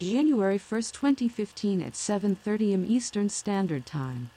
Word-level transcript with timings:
January 0.00 0.58
1st, 0.58 0.92
2015 0.92 1.82
at 1.82 1.94
7:30 1.94 2.72
am 2.72 2.84
Eastern 2.84 3.28
Standard 3.28 3.84
Time. 3.84 4.30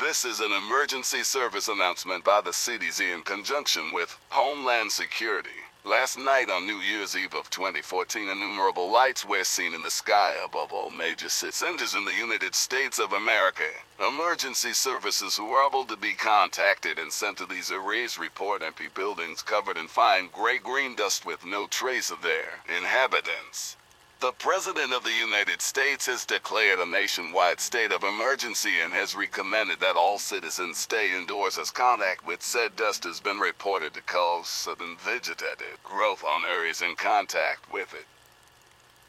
This 0.00 0.24
is 0.24 0.40
an 0.40 0.50
emergency 0.50 1.22
service 1.22 1.68
announcement 1.68 2.24
by 2.24 2.40
the 2.40 2.52
CDC 2.52 3.12
in 3.12 3.22
conjunction 3.22 3.92
with 3.92 4.18
Homeland 4.30 4.90
Security. 4.90 5.62
Last 5.84 6.18
night 6.18 6.50
on 6.50 6.66
New 6.66 6.78
Year's 6.78 7.16
Eve 7.16 7.32
of 7.32 7.48
2014, 7.48 8.28
innumerable 8.28 8.90
lights 8.90 9.24
were 9.24 9.44
seen 9.44 9.72
in 9.72 9.82
the 9.82 9.90
sky 9.92 10.34
above 10.44 10.72
all 10.72 10.90
major 10.90 11.28
centers 11.28 11.94
in 11.94 12.04
the 12.04 12.14
United 12.14 12.56
States 12.56 12.98
of 12.98 13.12
America. 13.12 13.70
Emergency 14.00 14.72
services 14.72 15.38
were 15.38 15.64
able 15.64 15.84
to 15.84 15.96
be 15.96 16.12
contacted 16.12 16.98
and 16.98 17.12
sent 17.12 17.38
to 17.38 17.46
these 17.46 17.70
arrays 17.70 18.18
report 18.18 18.64
empty 18.64 18.88
buildings 18.88 19.42
covered 19.42 19.76
in 19.76 19.86
fine 19.86 20.28
gray-green 20.32 20.96
dust 20.96 21.24
with 21.24 21.44
no 21.44 21.68
trace 21.68 22.10
of 22.10 22.22
their 22.22 22.64
inhabitants. 22.66 23.76
The 24.24 24.32
President 24.32 24.94
of 24.94 25.04
the 25.04 25.12
United 25.12 25.60
States 25.60 26.06
has 26.06 26.24
declared 26.24 26.78
a 26.78 26.86
nationwide 26.86 27.60
state 27.60 27.92
of 27.92 28.04
emergency 28.04 28.80
and 28.82 28.90
has 28.94 29.14
recommended 29.14 29.80
that 29.80 29.96
all 29.96 30.18
citizens 30.18 30.78
stay 30.78 31.14
indoors 31.14 31.58
as 31.58 31.70
contact 31.70 32.26
with 32.26 32.42
said 32.42 32.74
dust 32.74 33.04
has 33.04 33.20
been 33.20 33.38
reported 33.38 33.92
to 33.92 34.00
cause 34.00 34.48
sudden 34.48 34.96
vegetative 34.96 35.78
growth 35.84 36.24
on 36.24 36.42
areas 36.46 36.80
in 36.80 36.96
contact 36.96 37.70
with 37.70 37.92
it. 37.92 38.06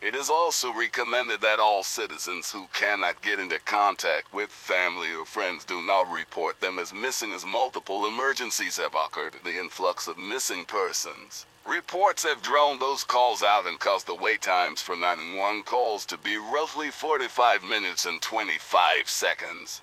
It 0.02 0.13
is 0.13 0.30
also 0.30 0.73
recommended 0.73 1.41
that 1.41 1.59
all 1.59 1.81
citizens 1.81 2.52
who 2.52 2.67
cannot 2.73 3.22
get 3.22 3.40
into 3.40 3.59
contact 3.59 4.34
with 4.34 4.52
family 4.52 5.13
or 5.13 5.26
friends 5.26 5.63
do 5.63 5.81
not 5.81 6.12
report 6.12 6.59
them 6.59 6.80
as 6.80 6.94
missing 6.94 7.31
as 7.31 7.46
multiple 7.46 8.05
emergencies 8.05 8.77
have 8.77 8.93
occurred. 8.93 9.35
The 9.43 9.57
influx 9.57 10.07
of 10.07 10.18
missing 10.18 10.66
persons. 10.66 11.46
Reports 11.66 12.23
have 12.23 12.41
drawn 12.41 12.77
those 12.77 13.04
calls 13.04 13.41
out 13.41 13.66
and 13.66 13.79
caused 13.79 14.05
the 14.05 14.16
wait 14.16 14.41
times 14.41 14.82
for 14.82 14.96
911 14.96 15.63
calls 15.63 16.05
to 16.05 16.18
be 16.18 16.38
roughly 16.38 16.91
45 16.91 17.63
minutes 17.63 18.05
and 18.05 18.21
25 18.21 19.10
seconds. 19.10 19.82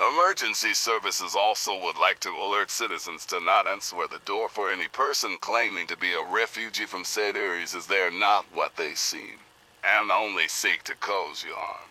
Emergency 0.00 0.72
services 0.72 1.36
also 1.36 1.78
would 1.78 1.98
like 1.98 2.18
to 2.20 2.30
alert 2.30 2.70
citizens 2.70 3.26
to 3.26 3.38
not 3.38 3.66
answer 3.66 3.96
the 4.10 4.18
door 4.24 4.48
for 4.48 4.70
any 4.70 4.88
person 4.88 5.36
claiming 5.42 5.86
to 5.86 5.96
be 5.96 6.14
a 6.14 6.32
refugee 6.32 6.86
from 6.86 7.04
said 7.04 7.36
areas 7.36 7.74
as 7.74 7.86
they 7.86 8.00
are 8.00 8.10
not 8.10 8.46
what 8.54 8.76
they 8.76 8.94
seem, 8.94 9.38
and 9.84 10.10
only 10.10 10.48
seek 10.48 10.82
to 10.84 10.94
cause 10.94 11.44
you 11.44 11.52
harm. 11.54 11.90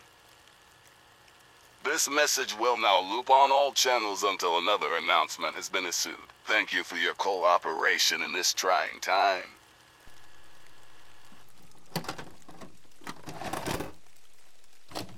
This 1.84 2.10
message 2.10 2.58
will 2.58 2.76
now 2.76 3.00
loop 3.00 3.30
on 3.30 3.52
all 3.52 3.70
channels 3.70 4.24
until 4.24 4.58
another 4.58 4.96
announcement 4.96 5.54
has 5.54 5.68
been 5.68 5.86
issued. 5.86 6.16
Thank 6.46 6.72
you 6.72 6.82
for 6.82 6.96
your 6.96 7.14
cooperation 7.14 8.22
in 8.22 8.32
this 8.32 8.52
trying 8.52 8.98
time. 9.00 9.44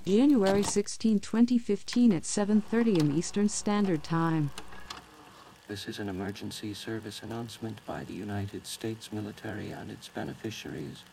January 0.04 0.64
16, 0.64 1.20
2015 1.20 2.12
at 2.12 2.24
7:30 2.24 3.00
am 3.00 3.16
Eastern 3.16 3.48
Standard 3.48 4.02
Time. 4.02 4.50
This 5.68 5.86
is 5.86 6.00
an 6.00 6.08
emergency 6.08 6.74
service 6.74 7.22
announcement 7.22 7.78
by 7.86 8.02
the 8.02 8.12
United 8.12 8.66
States 8.66 9.12
military 9.12 9.70
and 9.70 9.92
its 9.92 10.08
beneficiaries. 10.08 11.04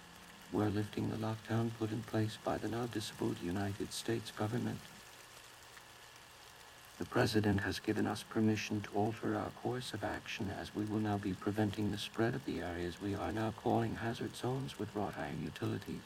We're 0.51 0.69
lifting 0.69 1.11
the 1.11 1.17
lockdown 1.17 1.69
put 1.77 1.91
in 1.91 2.01
place 2.01 2.39
by 2.43 2.57
the 2.57 2.67
now 2.67 2.87
disabled 2.87 3.35
United 3.43 3.93
States 3.93 4.31
government. 4.31 4.79
The 6.97 7.05
President 7.05 7.61
has 7.61 7.77
given 7.77 8.07
us 8.07 8.23
permission 8.23 8.81
to 8.81 8.89
alter 8.95 9.35
our 9.35 9.51
course 9.61 9.93
of 9.93 10.03
action 10.03 10.49
as 10.59 10.73
we 10.73 10.85
will 10.85 10.99
now 10.99 11.19
be 11.19 11.33
preventing 11.33 11.91
the 11.91 11.99
spread 11.99 12.33
of 12.33 12.43
the 12.45 12.61
areas 12.61 12.99
we 12.99 13.13
are 13.13 13.31
now 13.31 13.53
calling 13.61 13.97
hazard 13.97 14.35
zones 14.35 14.79
with 14.79 14.95
wrought 14.95 15.13
iron 15.15 15.43
utilities, 15.43 16.01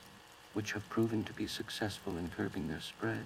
which 0.54 0.74
have 0.74 0.90
proven 0.90 1.24
to 1.24 1.34
be 1.34 1.48
successful 1.48 2.18
in 2.18 2.30
curbing 2.30 2.68
their 2.68 2.82
spread. 2.82 3.26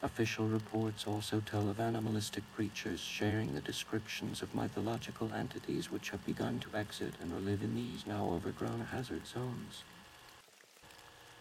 Official 0.00 0.46
reports 0.46 1.06
also 1.06 1.40
tell 1.40 1.68
of 1.68 1.80
animalistic 1.80 2.44
creatures 2.54 3.00
sharing 3.00 3.52
the 3.54 3.60
descriptions 3.60 4.42
of 4.42 4.54
mythological 4.54 5.32
entities 5.34 5.90
which 5.90 6.10
have 6.10 6.24
begun 6.24 6.60
to 6.60 6.76
exit 6.76 7.14
and 7.20 7.44
live 7.44 7.62
in 7.62 7.74
these 7.74 8.06
now 8.06 8.30
overgrown 8.30 8.86
hazard 8.92 9.26
zones. 9.26 9.82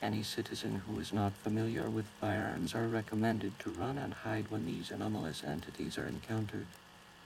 Any 0.01 0.23
citizen 0.23 0.81
who 0.87 0.99
is 0.99 1.13
not 1.13 1.33
familiar 1.33 1.89
with 1.89 2.05
firearms 2.19 2.73
are 2.73 2.87
recommended 2.87 3.57
to 3.59 3.69
run 3.69 3.97
and 3.97 4.13
hide 4.13 4.49
when 4.49 4.65
these 4.65 4.89
anomalous 4.89 5.43
entities 5.43 5.97
are 5.97 6.07
encountered. 6.07 6.67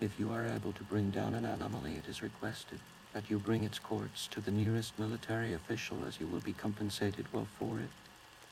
If 0.02 0.20
you 0.20 0.32
are 0.32 0.46
able 0.46 0.74
to 0.74 0.84
bring 0.84 1.12
down 1.12 1.34
an 1.34 1.46
anomaly, 1.46 1.96
it 1.96 2.10
is 2.10 2.22
requested 2.22 2.80
that 3.14 3.30
you 3.30 3.38
bring 3.40 3.64
its 3.64 3.80
corpse 3.80 4.28
to 4.28 4.40
the 4.42 4.52
nearest 4.52 4.98
military 4.98 5.54
official 5.54 5.98
as 6.08 6.20
you 6.20 6.28
will 6.28 6.40
be 6.40 6.54
compensated 6.54 7.26
well 7.34 7.48
for 7.60 7.80
it. 7.80 7.90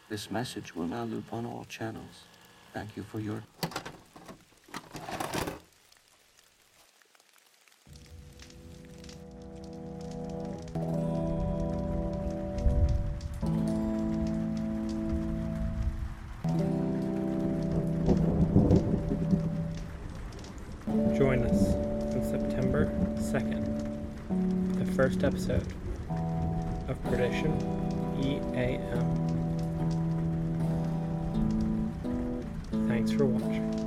This 0.10 0.30
message 0.32 0.76
will 0.76 0.88
now 0.88 1.04
loop 1.04 1.32
on 1.32 1.46
all 1.46 1.66
channels. 1.70 2.24
Thank 2.74 2.98
you 2.98 3.04
for 3.04 3.20
your... 3.20 3.44
Join 21.18 21.44
us 21.44 21.74
on 22.16 22.24
September 22.24 22.86
2nd, 23.18 23.89
the 24.30 24.86
first 24.94 25.24
episode 25.24 25.66
of 26.88 27.04
Perdition 27.06 27.52
EAM. 28.22 28.80
Thanks 32.88 33.12
for 33.12 33.26
watching. 33.26 33.79